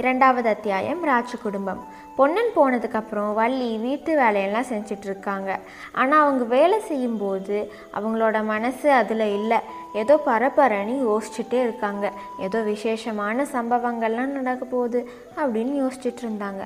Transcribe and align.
இரண்டாவது 0.00 0.48
அத்தியாயம் 0.48 1.02
ராஜு 1.04 1.36
குடும்பம். 1.42 1.80
பொன்னன் 2.16 2.50
போனதுக்கப்புறம் 2.56 3.34
வள்ளி 3.34 3.68
வீட்டு 3.84 4.16
வேலையெல்லாம் 4.20 4.66
செஞ்சுட்டு 4.70 5.06
இருக்காங்க 5.08 5.50
ஆனால் 5.92 6.22
அவங்க 6.22 6.44
வேலை 6.54 6.78
செய்யும்போது 6.80 7.56
அவங்களோட 7.98 8.44
மனசு 8.44 8.88
அதில் 9.00 9.24
இல்லை. 9.38 9.58
ஏதோ 9.92 10.14
பரபரன்னு 10.26 10.96
யோசிச்சுட்டே 11.08 11.60
இருக்காங்க. 11.66 12.10
ஏதோ 12.38 12.60
விசேஷமான 12.72 13.46
சம்பவங்கள்லாம் 13.52 14.36
நடக்க 14.38 14.64
போகுது 14.64 15.02
அப்படின்னு 15.36 15.74
யோசிச்சுட்டு 15.82 16.24
இருந்தாங்க 16.26 16.64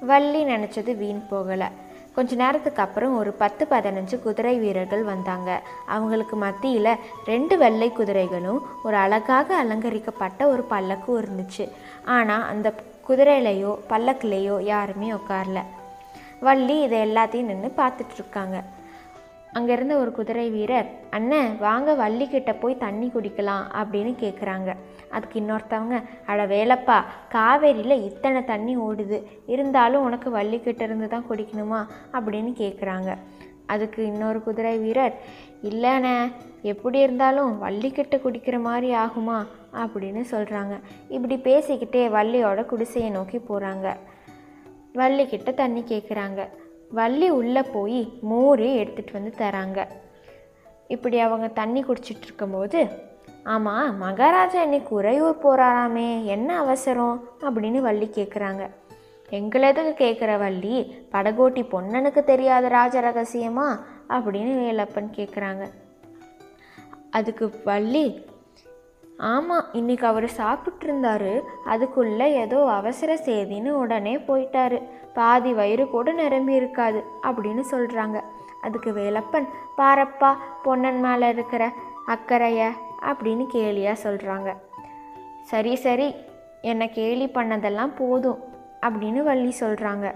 வள்ளி 0.00 0.42
நினச்சது 0.44 0.94
வீண் 1.02 1.22
போகலை. 1.30 1.70
கொஞ்ச 2.14 2.34
நேரத்துக்கு 2.34 2.82
அப்புறம் 2.82 3.16
ஒரு 3.16 3.30
பத்து 3.32 3.66
பதினஞ்சு 3.70 4.16
குதிரை 4.22 4.58
வீரர்கள் 4.58 5.02
வந்தாங்க. 5.02 5.50
அவங்களுக்கு 5.86 6.36
மத்தியில் 6.36 7.00
ரெண்டு 7.24 7.58
வெள்ளை 7.58 7.90
குதிரைகளும் 7.90 8.60
ஒரு 8.82 8.96
அழகாக 8.96 9.56
அலங்கரிக்கப்பட்ட 9.56 10.48
ஒரு 10.48 10.64
பல்லக்கும் 10.70 11.20
இருந்துச்சு. 11.22 11.66
ஆனால் 12.04 12.48
அந்த 12.48 12.74
குதிரையிலையோ 13.08 13.74
பல்லக்குலேயோ 13.90 14.56
யாருமே 14.62 15.12
உட்காரல. 15.12 15.60
வள்ளி 16.40 16.82
இதை 16.82 16.98
எல்லாத்தையும் 17.08 17.50
நின்று 17.50 17.70
பார்த்துட்ருக்காங்க 17.76 18.58
இருக்காங்க 19.58 19.72
அங்கே 19.72 19.72
இருந்த 19.72 19.96
ஒரு 19.96 20.12
குதிரை 20.12 20.50
வீரர் 20.50 20.88
அண்ணன் 21.10 21.56
வாங்க 21.58 21.94
வள்ளிக்கிட்ட 21.94 22.56
போய் 22.60 22.76
தண்ணி 22.76 23.10
குடிக்கலாம் 23.14 23.64
அப்படின்னு 23.72 24.12
கேட்குறாங்க 24.20 24.74
அதுக்கு 25.10 25.40
இன்னொருத்தவங்க 25.40 26.02
அட 26.26 26.46
வேலப்பா 26.46 27.02
காவேரியில் 27.28 28.04
இத்தனை 28.04 28.44
தண்ணி 28.44 28.78
ஓடுது. 28.78 29.22
இருந்தாலும் 29.46 30.02
உனக்கு 30.02 30.30
வள்ளிக்கிட்ட 30.30 30.82
இருந்து 30.82 31.08
தான் 31.08 31.24
குடிக்கணுமா? 31.30 31.86
அப்படின்னு 32.12 32.52
கேட்குறாங்க 32.58 33.16
அதுக்கு 33.66 34.04
இன்னொரு 34.04 34.42
குதிரை 34.42 34.78
வீரர் 34.78 35.14
இல்லைண்ணே 35.62 36.32
எப்படி 36.62 36.98
இருந்தாலும் 36.98 37.62
வள்ளிக்கிட்ட 37.62 38.16
குடிக்கிற 38.16 38.60
மாதிரி 38.60 38.94
ஆகுமா? 38.94 39.46
அப்படின்னு 39.72 40.24
சொல்கிறாங்க 40.30 40.80
இப்படி 41.08 41.36
பேசிக்கிட்டே 41.36 42.08
வள்ளியோட 42.08 42.64
குடிசையை 42.64 43.10
நோக்கி 43.10 43.38
போகிறாங்க 43.38 43.96
வள்ளிக்கிட்ட 44.94 45.54
தண்ணி 45.54 45.84
கேட்குறாங்க 45.88 46.48
வள்ளி 46.90 47.30
உள்ளே 47.30 47.62
போய் 47.62 48.18
மோர் 48.20 48.60
எடுத்துகிட்டு 48.60 49.12
வந்து 49.12 49.34
தராங்க. 49.38 49.86
இப்படி 50.88 51.18
அவங்க 51.18 51.48
தண்ணி 51.48 51.84
குடிச்சிட்டு 51.84 52.22
இருக்கும்போது 52.22 52.88
ஆமாம் 53.44 53.96
மகாராஜா 53.96 54.62
இன்னைக்கு 54.62 54.94
உறையூர் 54.94 55.38
போகிறாராமே 55.42 56.24
என்ன 56.24 56.58
அவசரம்? 56.58 57.28
அப்படின்னு 57.40 57.80
வள்ளி 57.80 58.10
கேட்குறாங்க 58.14 58.68
எங்களதுக்கு 59.30 59.94
கேட்குற 59.98 60.38
வள்ளி? 60.38 61.06
படகோட்டி 61.12 61.62
பொன்னனுக்கு 61.62 62.24
தெரியாத 62.24 62.68
ராஜ 62.68 63.00
ரகசியமா? 63.00 63.78
அப்படின்னு 64.08 64.60
வேலப்பன் 64.64 65.10
கேட்குறாங்க 65.16 65.68
அதுக்கு 67.10 67.50
வள்ளி 67.64 68.24
ஆமாம் 69.18 69.64
இன்னைக்கு 69.72 70.06
அவர் 70.06 70.24
சாப்பிட்டுருந்தாரு. 70.24 71.40
அதுக்குள்ளே 71.64 72.32
ஏதோ 72.32 72.70
அவசர 72.70 73.14
செய்தின்னு 73.14 73.68
உடனே 73.68 74.16
போயிட்டாரு. 74.16 74.82
பாதி 75.14 75.52
வயிறு 75.52 75.88
கூட 75.88 76.12
நிரம்பி 76.12 76.54
இருக்காது 76.54 77.04
அப்படின்னு 77.22 77.62
சொல்கிறாங்க 77.70 78.20
அதுக்கு 78.60 78.90
வேலப்பன் 78.92 79.48
பாரப்பா 79.76 80.34
பொன்னன் 80.62 81.00
மேலே 81.00 81.28
இருக்கிற 81.28 81.72
அக்கறைய 82.06 82.70
அப்படின்னு 83.02 83.46
கேலியாக 83.52 83.96
சொல்கிறாங்க 84.02 84.54
சரி 85.42 85.76
சரி 85.76 86.14
என்னை 86.62 86.88
கேலி 86.88 87.26
பண்ணதெல்லாம் 87.26 87.90
போதும் 87.98 88.38
அப்படின்னு 88.80 89.22
வள்ளி 89.22 89.54
சொல்கிறாங்க 89.60 90.12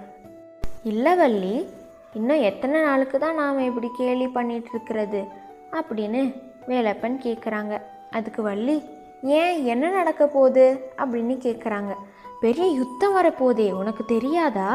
இல்லை 0.83 1.15
வள்ளி 1.15 1.69
இன்னும் 2.15 2.41
எத்தனை 2.41 2.81
நாளுக்கு 2.81 3.19
தான் 3.19 3.35
நாம் 3.35 3.59
இப்படி 3.59 3.89
கேலி 3.97 4.29
பண்ணிட்டு 4.29 4.69
இருக்கிறது? 4.71 5.25
அப்படின்னு 5.73 6.35
வேலப்பன் 6.69 7.19
கேட்குறாங்க 7.19 7.83
அதுக்கு 8.13 8.43
வள்ளி 8.43 8.77
ஏன் 9.23 9.57
என்ன 9.65 9.89
நடக்க 9.89 10.23
போகுது? 10.27 10.67
அப்படின்னு 11.03 11.35
கேட்குறாங்க 11.47 11.93
பெரிய 12.41 12.67
யுத்தம் 12.81 13.17
வரப்போதே 13.17 13.67
உனக்கு 13.73 14.05
தெரியாதா? 14.05 14.71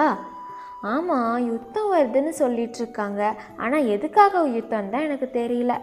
ஆமாம் 0.82 1.46
யுத்தம் 1.52 1.92
வருதுன்னு 1.94 2.34
சொல்லிட்டு 2.42 2.78
இருக்காங்க 2.78 3.22
ஆனால் 3.58 3.86
எதுக்காக 3.86 4.44
யுத்தம் 4.58 4.90
தான் 4.90 5.06
எனக்கு 5.08 5.30
தெரியல. 5.34 5.74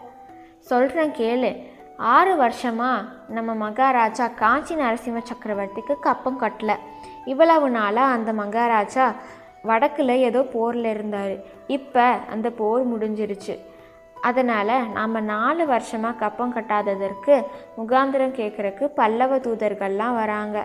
சொல்கிறேன் 0.71 1.13
கேளு. 1.21 1.51
ஆறு 1.97 2.37
வருஷமாக 2.37 3.09
நம்ம 3.29 3.51
மகாராஜா 3.55 4.27
காஞ்சி 4.29 4.75
நரசிம்ம 4.75 5.21
சக்கரவர்த்திக்கு 5.31 5.95
கப்பம் 6.01 6.41
கட்டல. 6.41 6.73
இவ்வளவு 7.25 7.71
நாளாக 7.71 8.15
அந்த 8.17 8.33
மகாராஜா 8.33 9.05
வடக்கில் 9.63 10.23
ஏதோ 10.29 10.41
போரில் 10.55 10.89
இருந்தார். 10.95 11.35
இப்போ 11.67 12.07
அந்த 12.35 12.51
போர் 12.51 12.83
முடிஞ்சிருச்சு. 12.93 13.55
அதனால் 14.29 14.77
நாம் 14.97 15.19
நாலு 15.25 15.65
வருஷமாக 15.67 16.19
கப்பம் 16.19 16.55
கட்டாததற்கு 16.57 17.35
முகாந்திரம் 17.79 18.37
கேட்குறக்கு 18.39 18.85
பல்லவ 18.99 19.37
தூதர்கள்லாம் 19.37 20.19
வராங்க. 20.21 20.59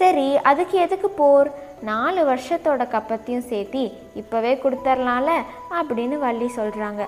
சரி 0.00 0.28
அதுக்கு 0.50 0.76
எதுக்கு 0.78 1.08
போர்? 1.20 1.48
நாலு 1.88 2.20
வருஷத்தோட 2.28 2.82
கப்பத்தையும் 2.94 3.48
சேர்த்தி 3.50 3.84
இப்போவே 4.20 4.52
கொடுத்துர்லாம்ல? 4.62 5.32
அப்படின்னு 5.78 6.16
வள்ளி 6.18 6.48
சொல்கிறாங்க 6.56 7.04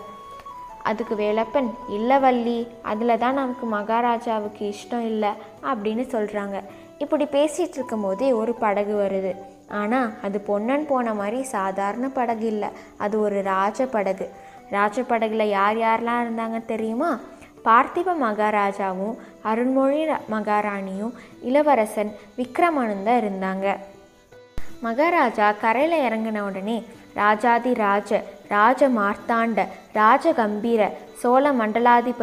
அதுக்கு 0.91 1.15
வேலப்பன் 1.15 1.71
இல்லை 1.97 2.19
வள்ளி 2.19 2.59
அதில் 2.93 3.21
தான் 3.23 3.39
நமக்கு 3.41 3.67
மகாராஜாவுக்கு 3.67 4.63
இஷ்டம் 4.73 5.05
இல்லை 5.11 5.33
அப்படின்னு 5.73 6.05
சொல்கிறாங்க 6.15 6.59
இப்படி 6.99 7.25
பேசிகிட்டு 7.37 7.79
இருக்கும்போதே 7.79 8.29
ஒரு 8.41 8.53
படகு 8.65 8.95
வருது. 9.03 9.33
ஆனால் 9.81 10.09
அது 10.23 10.39
பொன்னன் 10.49 10.87
போன 10.87 11.15
மாதிரி 11.21 11.43
சாதாரண 11.57 12.07
படகு 12.19 12.47
இல்லை. 12.47 12.71
அது 13.05 13.17
ஒரு 13.27 13.39
ராஜ 13.53 13.87
படகு. 13.87 14.27
ராஜ 14.73 15.03
யார் 15.49 15.77
யாரெல்லாம் 15.77 16.27
இருந்தாங்க 16.27 16.65
தெரியுமா? 16.65 17.19
பார்த்திப 17.65 18.15
மகாராஜாவும் 18.23 19.17
அருண்மொழி 19.45 20.07
மகாராணியும் 20.31 21.13
இளவரசன் 21.41 22.15
விக்ரமனும் 22.37 23.07
இருந்தாங்க. 23.07 23.77
மகாராஜா 24.81 25.53
கரையில் 25.53 26.01
இறங்கின 26.01 26.41
உடனே 26.41 26.85
ராஜாதி 27.15 27.75
ராஜ 27.75 28.23
ராஜ 28.49 28.89
மார்த்தாண்ட 28.89 29.67
ராஜ 29.93 30.33
கம்பீர 30.33 30.91
சோழ 31.13 31.53
மண்டலாதிபதி 31.53 32.21